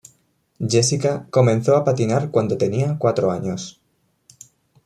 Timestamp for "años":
3.29-3.79